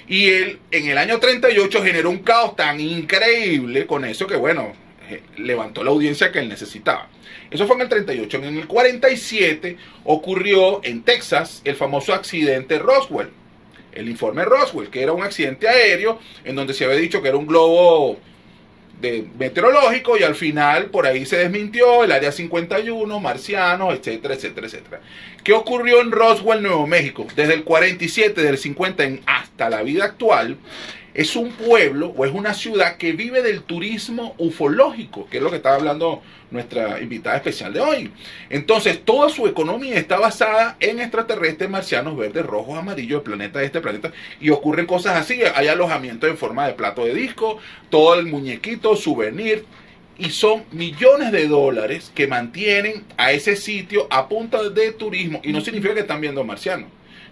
Y 0.08 0.30
él 0.30 0.60
en 0.72 0.90
el 0.90 0.98
año 0.98 1.20
38 1.20 1.84
generó 1.84 2.10
un 2.10 2.20
caos 2.20 2.56
tan 2.56 2.80
increíble 2.80 3.86
con 3.86 4.04
eso 4.06 4.28
que 4.28 4.36
bueno, 4.36 4.74
levantó 5.38 5.84
la 5.84 5.92
audiencia 5.92 6.32
que 6.32 6.40
él 6.40 6.50
necesitaba. 6.50 7.08
Eso 7.50 7.68
fue 7.68 7.76
en 7.76 7.82
el 7.84 7.90
38. 7.90 8.38
En 8.38 8.58
el 8.58 8.68
47 8.68 9.78
ocurrió 10.06 10.82
en 10.84 11.04
Texas 11.04 11.62
el 11.66 11.76
famoso 11.76 12.14
accidente 12.14 12.80
Roswell. 12.80 13.30
El 13.92 14.08
informe 14.08 14.46
Roswell, 14.46 14.90
que 14.90 15.04
era 15.04 15.12
un 15.12 15.24
accidente 15.24 15.68
aéreo 15.68 16.20
en 16.46 16.56
donde 16.56 16.74
se 16.74 16.86
había 16.86 16.98
dicho 16.98 17.22
que 17.22 17.28
era 17.28 17.38
un 17.38 17.46
globo 17.46 18.18
de 19.02 19.26
meteorológico 19.38 20.18
y 20.18 20.24
al 20.24 20.36
final 20.36 20.86
por 20.86 21.08
ahí 21.08 21.26
se 21.26 21.38
desmintió 21.38 22.04
el 22.04 22.12
área 22.12 22.32
51, 22.32 23.20
marcianos, 23.20 23.96
etcétera, 23.96 24.36
etcétera, 24.36 24.68
etcétera. 24.68 25.02
¿Qué 25.44 25.54
ocurrió 25.54 26.02
en 26.02 26.12
Roswell, 26.12 26.62
Nuevo 26.62 26.88
México? 26.88 27.28
Desde 27.36 27.56
el 27.56 27.64
47, 27.64 28.42
del 28.42 28.58
50 28.58 29.04
en 29.04 29.22
hasta 29.26 29.70
la 29.70 29.82
vida 29.82 30.06
actual, 30.06 30.58
es 31.14 31.36
un 31.36 31.52
pueblo 31.52 32.14
o 32.16 32.26
es 32.26 32.32
una 32.32 32.54
ciudad 32.54 32.98
que 32.98 33.12
vive 33.12 33.42
del 33.42 33.64
turismo 33.64 34.36
ufológico, 34.38 35.28
que 35.30 35.38
es 35.38 35.44
lo 35.44 35.50
que 35.50 35.58
estaba 35.58 35.76
hablando 35.76 36.22
nuestra 36.52 37.02
invitada 37.02 37.38
especial 37.38 37.74
de 37.74 37.80
hoy. 37.80 38.12
Entonces, 38.50 39.04
toda 39.04 39.30
su 39.30 39.48
economía 39.48 39.96
está 39.96 40.20
basada 40.20 40.78
en 40.80 41.00
extraterrestres 41.00 41.70
marcianos 41.70 42.18
verdes, 42.18 42.46
rojos, 42.46 42.78
amarillos, 42.78 43.20
el 43.20 43.24
planeta 43.24 43.60
de 43.60 43.66
este 43.66 43.82
planeta, 43.82 44.12
y 44.40 44.50
ocurren 44.50 44.86
cosas 44.86 45.18
así. 45.18 45.42
Hay 45.56 45.68
alojamiento 45.68 46.28
en 46.28 46.38
forma 46.38 46.68
de 46.68 46.74
plato 46.74 47.06
de 47.06 47.14
disco, 47.14 47.58
todo 47.90 48.16
el 48.16 48.28
muñequito, 48.28 48.96
souvenir, 48.96 49.66
y 50.18 50.30
son 50.30 50.64
millones 50.72 51.32
de 51.32 51.48
dólares 51.48 52.12
que 52.14 52.28
mantienen 52.28 53.04
a 53.18 53.32
ese 53.32 53.56
sitio 53.56 54.08
a 54.12 54.28
punta 54.28 54.70
de 54.70 54.92
turismo. 54.92 55.42
Y 55.44 55.52
no 55.52 55.62
significa 55.62 55.94
que 55.94 56.02
están 56.02 56.22
viendo 56.22 56.44
marcianos. 56.44 56.90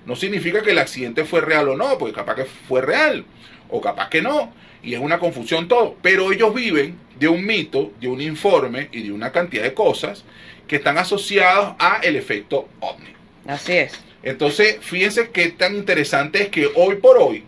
No 0.09 0.15
significa 0.15 0.63
que 0.63 0.71
el 0.71 0.79
accidente 0.79 1.23
fue 1.23 1.39
real 1.39 1.69
o 1.69 1.77
no, 1.77 1.99
porque 1.99 2.15
capaz 2.15 2.33
que 2.33 2.45
fue 2.45 2.81
real 2.81 3.25
o 3.69 3.79
capaz 3.79 4.09
que 4.09 4.23
no, 4.23 4.51
y 4.81 4.95
es 4.95 4.99
una 4.99 5.19
confusión 5.19 5.67
todo, 5.67 5.97
pero 6.01 6.31
ellos 6.31 6.51
viven 6.51 6.97
de 7.19 7.27
un 7.27 7.45
mito, 7.45 7.93
de 8.01 8.07
un 8.07 8.19
informe 8.19 8.89
y 8.91 9.03
de 9.03 9.11
una 9.11 9.31
cantidad 9.31 9.61
de 9.61 9.75
cosas 9.75 10.23
que 10.67 10.77
están 10.77 10.97
asociados 10.97 11.75
a 11.77 11.99
el 12.01 12.15
efecto 12.15 12.67
ovni. 12.79 13.13
Así 13.45 13.73
es. 13.73 14.01
Entonces, 14.23 14.77
fíjense 14.81 15.29
qué 15.29 15.49
tan 15.49 15.75
interesante 15.75 16.41
es 16.41 16.47
que 16.47 16.67
hoy 16.75 16.95
por 16.95 17.19
hoy, 17.19 17.43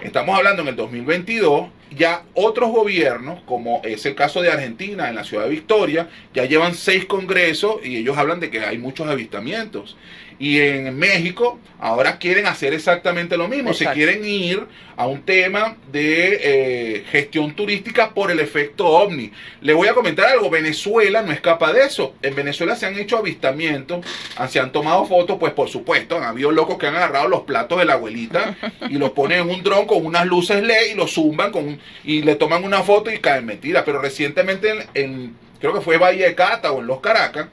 estamos 0.00 0.36
hablando 0.38 0.62
en 0.62 0.68
el 0.68 0.76
2022, 0.76 1.68
ya 1.96 2.22
otros 2.34 2.70
gobiernos, 2.70 3.40
como 3.42 3.82
es 3.82 4.06
el 4.06 4.14
caso 4.14 4.40
de 4.40 4.52
Argentina 4.52 5.08
en 5.08 5.16
la 5.16 5.24
ciudad 5.24 5.44
de 5.44 5.50
Victoria, 5.50 6.08
ya 6.32 6.44
llevan 6.44 6.76
seis 6.76 7.06
congresos 7.06 7.84
y 7.84 7.96
ellos 7.96 8.16
hablan 8.16 8.38
de 8.38 8.50
que 8.50 8.60
hay 8.60 8.78
muchos 8.78 9.08
avistamientos. 9.08 9.96
Y 10.38 10.60
en 10.60 10.98
México 10.98 11.58
ahora 11.78 12.18
quieren 12.18 12.46
hacer 12.46 12.72
exactamente 12.72 13.36
lo 13.36 13.48
mismo, 13.48 13.74
se 13.74 13.86
quieren 13.86 14.24
ir 14.24 14.66
a 14.96 15.06
un 15.06 15.22
tema 15.22 15.76
de 15.92 16.40
eh, 16.42 17.04
gestión 17.10 17.54
turística 17.54 18.10
por 18.14 18.30
el 18.30 18.40
efecto 18.40 18.86
ovni. 18.86 19.30
Le 19.60 19.74
voy 19.74 19.88
a 19.88 19.94
comentar 19.94 20.26
algo, 20.26 20.50
Venezuela 20.50 21.22
no 21.22 21.32
escapa 21.32 21.72
de 21.72 21.84
eso. 21.84 22.14
En 22.22 22.34
Venezuela 22.34 22.76
se 22.76 22.86
han 22.86 22.98
hecho 22.98 23.18
avistamientos, 23.18 24.04
ah, 24.36 24.48
se 24.48 24.60
han 24.60 24.72
tomado 24.72 25.04
fotos, 25.04 25.36
pues 25.38 25.52
por 25.52 25.68
supuesto, 25.68 26.16
han 26.16 26.24
habido 26.24 26.50
locos 26.50 26.78
que 26.78 26.86
han 26.86 26.96
agarrado 26.96 27.28
los 27.28 27.42
platos 27.42 27.78
de 27.78 27.84
la 27.84 27.94
abuelita 27.94 28.56
y 28.88 28.94
los 28.94 29.10
ponen 29.10 29.42
en 29.42 29.50
un 29.50 29.62
dron 29.62 29.86
con 29.86 30.04
unas 30.04 30.26
luces 30.26 30.62
LED 30.62 30.92
y 30.92 30.94
los 30.94 31.12
zumban 31.12 31.52
con, 31.52 31.78
y 32.02 32.22
le 32.22 32.36
toman 32.36 32.64
una 32.64 32.82
foto 32.82 33.10
y 33.10 33.18
caen 33.18 33.46
mentiras. 33.46 33.82
Pero 33.84 34.00
recientemente 34.00 34.70
en, 34.70 34.78
en 34.94 35.36
creo 35.60 35.72
que 35.72 35.80
fue 35.80 35.98
Valle 35.98 36.24
de 36.24 36.34
Cata 36.34 36.72
o 36.72 36.80
en 36.80 36.86
Los 36.86 37.00
Caracas, 37.00 37.48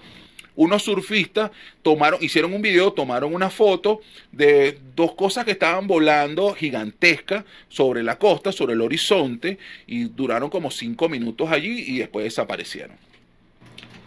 unos 0.61 0.83
surfistas 0.83 1.49
tomaron, 1.81 2.23
hicieron 2.23 2.53
un 2.53 2.61
video, 2.61 2.93
tomaron 2.93 3.33
una 3.33 3.49
foto 3.49 4.01
de 4.31 4.77
dos 4.95 5.15
cosas 5.15 5.43
que 5.43 5.51
estaban 5.51 5.87
volando 5.87 6.53
gigantescas 6.53 7.45
sobre 7.67 8.03
la 8.03 8.19
costa, 8.19 8.51
sobre 8.51 8.73
el 8.73 8.81
horizonte, 8.81 9.57
y 9.87 10.03
duraron 10.03 10.49
como 10.49 10.69
cinco 10.69 11.09
minutos 11.09 11.49
allí 11.51 11.83
y 11.87 11.97
después 11.97 12.25
desaparecieron. 12.25 12.95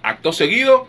Acto 0.02 0.32
seguido, 0.32 0.86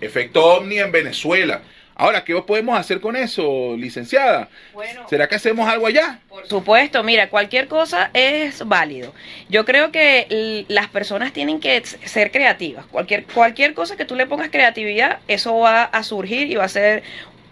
efecto 0.00 0.44
ovni 0.44 0.78
en 0.78 0.92
Venezuela. 0.92 1.62
Ahora, 2.00 2.24
¿qué 2.24 2.34
podemos 2.40 2.78
hacer 2.78 2.98
con 2.98 3.14
eso, 3.14 3.76
licenciada? 3.76 4.48
Bueno, 4.72 5.06
¿Será 5.06 5.28
que 5.28 5.34
hacemos 5.34 5.68
algo 5.68 5.86
allá? 5.86 6.18
Por 6.30 6.46
supuesto, 6.46 7.02
mira, 7.02 7.28
cualquier 7.28 7.68
cosa 7.68 8.08
es 8.14 8.66
válido. 8.66 9.12
Yo 9.50 9.66
creo 9.66 9.92
que 9.92 10.64
las 10.68 10.88
personas 10.88 11.34
tienen 11.34 11.60
que 11.60 11.84
ser 11.84 12.30
creativas. 12.30 12.86
Cualquier, 12.86 13.24
cualquier 13.24 13.74
cosa 13.74 13.98
que 13.98 14.06
tú 14.06 14.14
le 14.14 14.24
pongas 14.24 14.48
creatividad, 14.48 15.18
eso 15.28 15.58
va 15.58 15.82
a 15.82 16.02
surgir 16.02 16.50
y 16.50 16.54
va 16.54 16.64
a 16.64 16.68
ser 16.68 17.02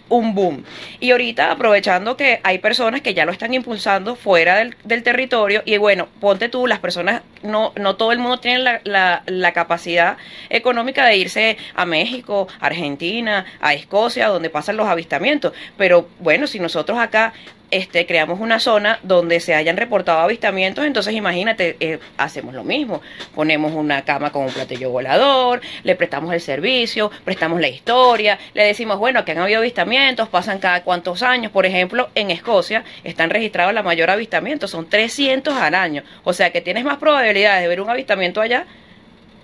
un 0.09 0.35
boom. 0.35 0.65
Y 1.01 1.11
ahorita 1.11 1.51
aprovechando 1.51 2.17
que 2.17 2.41
hay 2.43 2.59
personas 2.59 3.01
que 3.01 3.15
ya 3.15 3.25
lo 3.25 3.33
están 3.33 3.55
impulsando 3.55 4.17
fuera 4.17 4.57
del, 4.57 5.03
territorio 5.03 5.63
y 5.65 5.77
bueno, 5.77 6.09
ponte 6.21 6.49
tú, 6.49 6.67
las 6.67 6.79
personas, 6.81 7.23
no, 7.43 7.73
no 7.77 7.97
todo 7.97 8.13
el 8.13 8.19
mundo 8.19 8.39
tiene 8.39 8.81
la, 8.85 9.23
la, 9.27 9.53
capacidad 9.53 10.17
económica 10.51 11.07
de 11.07 11.17
irse 11.17 11.57
a 11.75 11.85
México, 11.87 12.49
Argentina, 12.61 13.47
a 13.61 13.75
Escocia, 13.75 14.29
donde 14.29 14.51
pasan 14.51 14.77
los 14.77 14.89
avistamientos, 14.89 15.53
pero 15.77 16.09
bueno, 16.19 16.47
si 16.47 16.59
nosotros 16.59 16.99
acá 16.99 17.33
este, 17.71 18.07
creamos 18.07 18.41
una 18.41 18.61
zona 18.61 18.99
donde 19.03 19.41
se 19.41 19.55
hayan 19.55 19.77
reportado 19.77 20.21
avistamientos, 20.21 20.85
entonces 20.85 21.15
imagínate, 21.15 21.77
eh, 21.81 21.99
hacemos 22.17 22.55
lo 22.55 22.65
mismo, 22.65 23.03
ponemos 23.35 23.73
una 23.73 24.03
cama 24.05 24.31
con 24.31 24.45
un 24.45 24.53
platillo 24.53 24.91
volador, 24.91 25.61
le 25.83 25.95
prestamos 25.95 26.33
el 26.33 26.41
servicio, 26.41 27.11
prestamos 27.25 27.61
la 27.61 27.69
historia, 27.69 28.39
le 28.55 28.65
decimos, 28.65 28.99
bueno, 28.99 29.25
que 29.25 29.33
han 29.33 29.39
habido 29.39 29.59
avistamientos, 29.59 30.29
pasan 30.29 30.59
cada 30.59 30.83
cuantos 30.83 31.23
años, 31.23 31.53
por 31.53 31.67
ejemplo, 31.67 32.09
en 32.15 32.31
Escocia 32.31 32.85
están 33.05 33.31
registrados 33.31 33.75
la 33.75 33.83
mayor 33.83 34.11
avistamiento, 34.11 34.69
son 34.69 34.89
300 34.89 35.55
al 35.55 35.75
año, 35.75 36.03
o 36.25 36.33
sea 36.33 36.51
que 36.51 36.61
tienes 36.61 36.85
más 36.85 36.99
probabilidades 36.99 37.63
de 37.63 37.69
ver 37.69 37.81
un 37.81 37.91
avistamiento 37.91 38.41
allá 38.41 38.67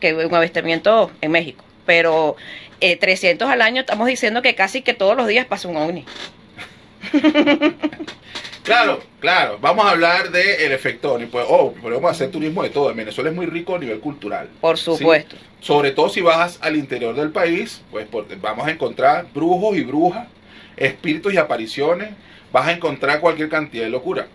que 0.01 0.15
un 0.15 0.35
avistamiento 0.35 1.11
en 1.21 1.31
México, 1.31 1.65
pero 1.87 2.37
300 2.81 3.49
eh, 3.49 3.53
al 3.53 3.63
año 3.63 3.81
estamos 3.81 4.07
diciendo 4.07 4.43
que 4.43 4.55
casi 4.55 4.83
que 4.83 4.95
todos 4.95 5.17
los 5.17 5.27
días 5.27 5.47
pasa 5.47 5.69
un 5.69 5.77
ovni. 5.77 6.05
Claro, 8.65 9.01
claro. 9.21 9.59
Vamos 9.61 9.85
a 9.85 9.91
hablar 9.91 10.31
del 10.31 10.73
efecto 10.73 11.19
Pues, 11.31 11.45
oh, 11.49 11.73
podemos 11.73 12.11
hacer 12.11 12.31
turismo 12.31 12.63
de 12.63 12.71
todo. 12.71 12.91
En 12.91 12.97
Venezuela 12.97 13.29
es 13.29 13.37
muy 13.37 13.45
rico 13.45 13.77
a 13.77 13.79
nivel 13.79 14.01
cultural. 14.01 14.49
Por 14.59 14.79
supuesto. 14.79 15.37
Sobre 15.61 15.91
todo 15.91 16.09
si 16.09 16.23
vas 16.23 16.59
al 16.63 16.75
interior 16.77 17.15
del 17.15 17.31
país, 17.31 17.83
pues 17.91 18.07
vamos 18.41 18.67
a 18.67 18.71
encontrar 18.71 19.27
brujos 19.35 19.77
y 19.77 19.83
brujas, 19.83 20.29
espíritus 20.79 21.35
y 21.35 21.37
apariciones. 21.37 22.11
Vas 22.53 22.69
a 22.69 22.73
encontrar 22.73 23.21
cualquier 23.21 23.51
cantidad 23.51 23.85
de 23.85 23.91
locura. 23.91 24.27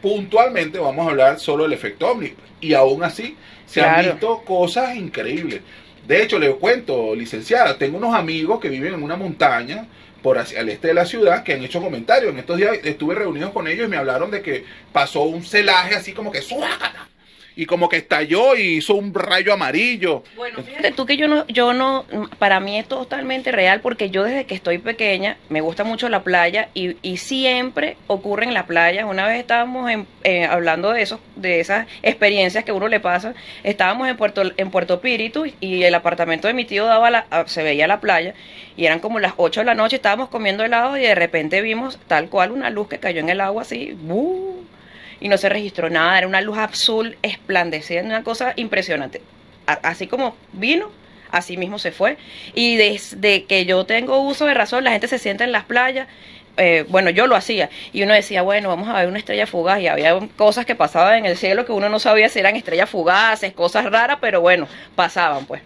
Puntualmente 0.00 0.78
vamos 0.78 1.04
a 1.04 1.10
hablar 1.10 1.40
solo 1.40 1.64
del 1.64 1.72
efecto 1.72 2.08
ovni. 2.08 2.34
Y 2.60 2.74
aún 2.74 3.02
así 3.02 3.36
se 3.66 3.80
han 3.80 4.04
visto 4.04 4.42
cosas 4.44 4.94
increíbles. 4.94 5.60
De 6.06 6.22
hecho, 6.22 6.38
le 6.38 6.52
cuento, 6.54 7.16
licenciada, 7.16 7.76
tengo 7.78 7.96
unos 7.98 8.14
amigos 8.14 8.60
que 8.60 8.68
viven 8.68 8.94
en 8.94 9.02
una 9.02 9.16
montaña 9.16 9.86
por 10.22 10.38
hacia 10.38 10.60
el 10.60 10.68
este 10.68 10.88
de 10.88 10.94
la 10.94 11.04
ciudad 11.04 11.42
que 11.42 11.54
han 11.54 11.62
hecho 11.62 11.80
comentarios. 11.82 12.32
En 12.32 12.38
estos 12.38 12.56
días 12.56 12.78
estuve 12.84 13.14
reunido 13.14 13.52
con 13.52 13.68
ellos 13.68 13.86
y 13.86 13.90
me 13.90 13.96
hablaron 13.96 14.30
de 14.30 14.42
que 14.42 14.64
pasó 14.92 15.22
un 15.22 15.44
celaje 15.44 15.94
así 15.94 16.12
como 16.12 16.30
que 16.30 16.40
¡suácata! 16.40 17.08
Y 17.56 17.66
como 17.66 17.88
que 17.88 17.96
estalló 17.96 18.56
y 18.56 18.78
hizo 18.78 18.94
un 18.94 19.12
rayo 19.14 19.52
amarillo. 19.52 20.22
Bueno, 20.36 20.62
fíjate 20.62 20.92
tú 20.92 21.06
que 21.06 21.16
yo 21.16 21.28
no, 21.28 21.46
yo 21.48 21.72
no, 21.72 22.04
para 22.38 22.60
mí 22.60 22.78
es 22.78 22.86
totalmente 22.86 23.52
real 23.52 23.80
porque 23.80 24.10
yo 24.10 24.24
desde 24.24 24.44
que 24.44 24.54
estoy 24.54 24.78
pequeña 24.78 25.36
me 25.48 25.60
gusta 25.60 25.84
mucho 25.84 26.08
la 26.08 26.22
playa 26.22 26.68
y, 26.74 26.96
y 27.02 27.18
siempre 27.18 27.96
ocurre 28.06 28.44
en 28.44 28.54
la 28.54 28.66
playa. 28.66 29.06
Una 29.06 29.26
vez 29.26 29.40
estábamos 29.40 29.90
eh, 30.24 30.44
hablando 30.44 30.92
de 30.92 31.02
eso, 31.02 31.20
de 31.36 31.60
esas 31.60 31.86
experiencias 32.02 32.64
que 32.64 32.72
uno 32.72 32.88
le 32.88 33.00
pasa. 33.00 33.34
Estábamos 33.62 34.08
en 34.08 34.16
Puerto, 34.16 34.42
en 34.56 34.70
Puerto 34.70 35.00
Píritu 35.00 35.44
y 35.60 35.82
el 35.82 35.94
apartamento 35.94 36.48
de 36.48 36.54
mi 36.54 36.64
tío 36.64 36.86
daba 36.86 37.10
la, 37.10 37.26
se 37.46 37.62
veía 37.62 37.86
la 37.86 38.00
playa 38.00 38.34
y 38.76 38.86
eran 38.86 39.00
como 39.00 39.18
las 39.18 39.34
8 39.36 39.60
de 39.60 39.66
la 39.66 39.74
noche, 39.74 39.96
estábamos 39.96 40.28
comiendo 40.28 40.64
helado 40.64 40.96
y 40.96 41.02
de 41.02 41.14
repente 41.14 41.60
vimos 41.60 41.98
tal 42.06 42.28
cual 42.28 42.52
una 42.52 42.70
luz 42.70 42.88
que 42.88 42.98
cayó 42.98 43.20
en 43.20 43.28
el 43.28 43.40
agua 43.40 43.62
así, 43.62 43.96
y 45.22 45.28
no 45.28 45.38
se 45.38 45.48
registró 45.48 45.88
nada, 45.88 46.18
era 46.18 46.26
una 46.26 46.40
luz 46.40 46.58
azul 46.58 47.16
esplandecida, 47.22 48.02
una 48.02 48.24
cosa 48.24 48.54
impresionante. 48.56 49.22
así 49.66 50.08
como 50.08 50.36
vino, 50.52 50.90
así 51.30 51.56
mismo 51.56 51.78
se 51.78 51.92
fue. 51.92 52.16
Y 52.54 52.74
desde 52.76 53.44
que 53.44 53.64
yo 53.64 53.86
tengo 53.86 54.18
uso 54.18 54.46
de 54.46 54.54
razón, 54.54 54.82
la 54.82 54.90
gente 54.90 55.06
se 55.06 55.20
sienta 55.20 55.44
en 55.44 55.52
las 55.52 55.64
playas. 55.64 56.08
Eh, 56.56 56.84
bueno, 56.88 57.08
yo 57.10 57.28
lo 57.28 57.36
hacía 57.36 57.70
y 57.92 58.02
uno 58.02 58.12
decía, 58.12 58.42
bueno, 58.42 58.68
vamos 58.68 58.88
a 58.88 58.94
ver 58.94 59.06
una 59.08 59.18
estrella 59.18 59.46
fugaz 59.46 59.80
y 59.80 59.86
había 59.86 60.18
cosas 60.36 60.66
que 60.66 60.74
pasaban 60.74 61.18
en 61.18 61.26
el 61.26 61.36
cielo 61.36 61.64
que 61.64 61.72
uno 61.72 61.88
no 61.88 62.00
sabía 62.00 62.28
si 62.28 62.40
eran 62.40 62.56
estrellas 62.56 62.90
fugaces, 62.90 63.52
cosas 63.52 63.84
raras, 63.84 64.18
pero 64.20 64.40
bueno, 64.40 64.66
pasaban 64.96 65.46
pues. 65.46 65.62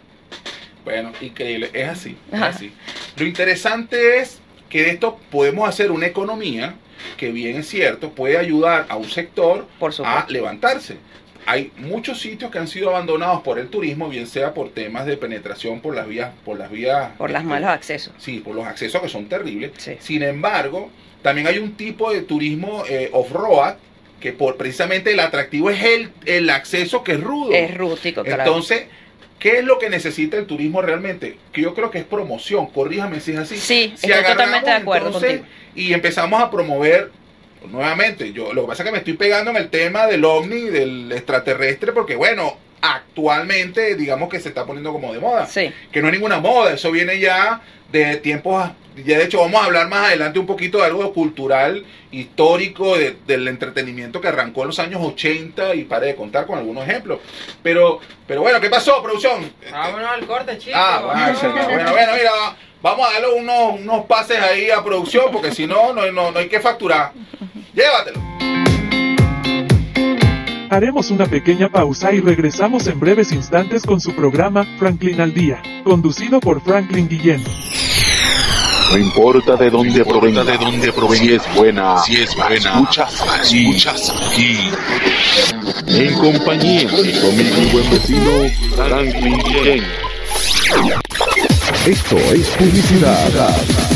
Bueno, 0.84 1.12
increíble, 1.20 1.70
es 1.72 1.88
así, 1.88 2.16
es 2.30 2.42
así. 2.42 2.72
Lo 3.16 3.24
interesante 3.24 4.18
es 4.18 4.38
que 4.76 4.82
de 4.82 4.90
esto 4.90 5.18
podemos 5.30 5.66
hacer 5.66 5.90
una 5.90 6.04
economía 6.04 6.74
que 7.16 7.32
bien 7.32 7.56
es 7.56 7.66
cierto, 7.66 8.10
puede 8.10 8.36
ayudar 8.36 8.84
a 8.90 8.96
un 8.96 9.08
sector 9.08 9.66
a 10.04 10.26
levantarse. 10.28 10.98
Hay 11.46 11.72
muchos 11.78 12.20
sitios 12.20 12.50
que 12.50 12.58
han 12.58 12.68
sido 12.68 12.90
abandonados 12.90 13.40
por 13.40 13.58
el 13.58 13.68
turismo, 13.68 14.10
bien 14.10 14.26
sea 14.26 14.52
por 14.52 14.68
temas 14.70 15.06
de 15.06 15.16
penetración 15.16 15.80
por 15.80 15.94
las 15.94 16.06
vías, 16.06 16.30
por 16.44 16.58
las 16.58 16.70
vías, 16.70 17.12
por 17.16 17.30
los 17.30 17.40
este, 17.40 17.48
malos 17.48 17.70
accesos. 17.70 18.12
Sí, 18.18 18.40
por 18.40 18.54
los 18.54 18.66
accesos 18.66 19.00
que 19.00 19.08
son 19.08 19.30
terribles. 19.30 19.70
Sin 20.00 20.22
embargo, 20.22 20.90
también 21.22 21.46
hay 21.46 21.56
un 21.56 21.72
tipo 21.74 22.12
de 22.12 22.20
turismo 22.20 22.84
eh, 22.86 23.08
off-road 23.14 23.76
que 24.20 24.32
por 24.32 24.58
precisamente 24.58 25.12
el 25.12 25.20
atractivo 25.20 25.70
es 25.70 25.82
el, 25.82 26.10
el 26.26 26.50
acceso 26.50 27.02
que 27.02 27.12
es 27.12 27.20
rudo. 27.22 27.52
Es 27.52 27.74
rústico, 27.74 28.24
claro. 28.24 28.42
Entonces, 28.42 28.88
¿Qué 29.46 29.58
es 29.58 29.64
lo 29.64 29.78
que 29.78 29.88
necesita 29.88 30.36
el 30.36 30.46
turismo 30.46 30.82
realmente? 30.82 31.36
Que 31.52 31.60
yo 31.60 31.72
creo 31.72 31.88
que 31.88 31.98
es 31.98 32.04
promoción, 32.04 32.66
corríjame 32.66 33.20
si 33.20 33.30
es 33.30 33.38
así. 33.38 33.56
Sí, 33.56 33.94
Si 33.96 34.10
estoy 34.10 34.24
totalmente 34.24 34.70
de 34.70 34.76
acuerdo 34.76 35.06
entonces, 35.06 35.38
contigo. 35.38 35.54
Y 35.76 35.92
empezamos 35.92 36.42
a 36.42 36.50
promover 36.50 37.12
nuevamente. 37.70 38.32
Yo 38.32 38.52
lo 38.52 38.62
que 38.62 38.66
pasa 38.66 38.82
es 38.82 38.86
que 38.88 38.92
me 38.92 38.98
estoy 38.98 39.12
pegando 39.12 39.52
en 39.52 39.58
el 39.58 39.68
tema 39.68 40.08
del 40.08 40.24
ovni, 40.24 40.62
del 40.62 41.12
extraterrestre, 41.12 41.92
porque 41.92 42.16
bueno, 42.16 42.58
actualmente 42.82 43.94
digamos 43.96 44.28
que 44.28 44.40
se 44.40 44.48
está 44.48 44.64
poniendo 44.64 44.92
como 44.92 45.12
de 45.12 45.18
moda. 45.20 45.46
Sí. 45.46 45.72
Que 45.92 46.00
no 46.02 46.08
es 46.08 46.12
ninguna 46.14 46.40
moda, 46.40 46.72
eso 46.74 46.90
viene 46.90 47.18
ya 47.18 47.60
de 47.90 48.16
tiempos. 48.16 48.68
Ya 49.04 49.18
de 49.18 49.24
hecho 49.24 49.40
vamos 49.40 49.60
a 49.60 49.66
hablar 49.66 49.88
más 49.88 50.06
adelante 50.08 50.38
un 50.38 50.46
poquito 50.46 50.78
de 50.78 50.84
algo 50.86 51.12
cultural, 51.12 51.84
histórico, 52.10 52.96
de- 52.96 53.14
del 53.26 53.46
entretenimiento 53.46 54.22
que 54.22 54.28
arrancó 54.28 54.62
en 54.62 54.68
los 54.68 54.78
años 54.78 55.00
80 55.02 55.74
y 55.74 55.84
pare 55.84 56.06
de 56.08 56.14
contar 56.16 56.46
con 56.46 56.58
algunos 56.58 56.88
ejemplos. 56.88 57.20
Pero, 57.62 58.00
pero 58.26 58.40
bueno, 58.40 58.58
¿qué 58.60 58.70
pasó, 58.70 59.02
producción? 59.02 59.52
Vámonos 59.70 60.08
al 60.10 60.26
corte, 60.26 60.56
chicos. 60.56 60.80
Ah, 60.82 61.02
bueno, 61.04 61.92
bueno, 61.92 62.12
mira, 62.14 62.30
vamos 62.80 63.06
a 63.06 63.12
darle 63.12 63.28
unos, 63.38 63.80
unos 63.80 64.06
pases 64.06 64.38
ahí 64.38 64.70
a 64.70 64.82
producción 64.82 65.26
porque 65.30 65.52
si 65.52 65.66
no, 65.66 65.92
no, 65.92 66.10
no, 66.10 66.30
no 66.30 66.38
hay 66.38 66.48
que 66.48 66.60
facturar. 66.60 67.12
Llévatelo. 67.74 68.20
Haremos 70.68 71.10
una 71.10 71.26
pequeña 71.26 71.68
pausa 71.68 72.12
y 72.12 72.20
regresamos 72.20 72.86
en 72.88 72.98
breves 72.98 73.30
instantes 73.30 73.84
con 73.84 74.00
su 74.00 74.14
programa 74.14 74.64
Franklin 74.78 75.20
al 75.20 75.32
Día, 75.32 75.62
conducido 75.84 76.40
por 76.40 76.60
Franklin 76.60 77.08
Guillén. 77.08 77.44
No 78.90 78.98
importa 78.98 79.56
de 79.56 79.70
dónde 79.70 80.04
provenga, 80.04 80.42
de 80.44 80.56
dónde 80.58 80.92
provenga, 80.92 81.24
si 81.24 81.32
es 81.34 81.54
buena, 81.54 81.98
si 81.98 82.16
es 82.16 82.34
buena, 82.34 82.56
escuchas 82.56 83.24
aquí, 83.28 83.68
escuchas 83.68 84.32
aquí. 84.32 84.58
en 85.88 86.14
compañía 86.14 86.88
de 86.88 87.20
conmigo 87.20 87.56
mi 87.58 87.66
buen 87.70 87.90
vecino 87.90 88.30
Franklin 88.74 89.38
Guillén. 89.38 89.84
Esto 91.86 92.16
es 92.16 92.48
publicidad. 92.50 93.95